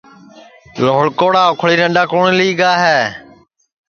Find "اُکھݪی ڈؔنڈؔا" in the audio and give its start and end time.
1.51-2.03